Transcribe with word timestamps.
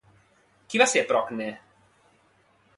Qui 0.71 0.81
va 0.83 0.87
ser 0.95 1.05
Procne? 1.13 1.51